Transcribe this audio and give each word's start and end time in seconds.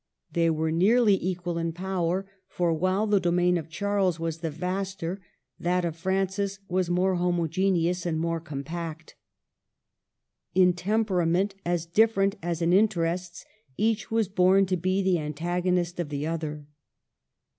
They 0.33 0.49
were 0.49 0.71
nearly 0.71 1.13
equal 1.23 1.59
in 1.59 1.73
power; 1.73 2.25
for 2.47 2.73
while 2.73 3.05
the 3.05 3.19
domain 3.19 3.55
of 3.55 3.69
Charles 3.69 4.19
was 4.19 4.39
the 4.39 4.49
vaster, 4.49 5.21
that 5.59 5.85
of 5.85 5.95
Francis 5.95 6.57
was 6.67 6.89
more 6.89 7.17
homogeneous 7.17 8.07
and 8.07 8.19
more 8.19 8.39
compact. 8.39 9.15
In 10.55 10.73
temperament 10.73 11.53
as 11.63 11.85
different 11.85 12.35
as 12.41 12.63
in 12.63 12.73
interests, 12.73 13.45
each 13.77 14.09
was 14.09 14.27
born 14.27 14.65
to 14.65 14.75
be 14.75 15.03
the 15.03 15.19
antagonist 15.19 15.99
of 15.99 16.09
the 16.09 16.25
other. 16.25 16.65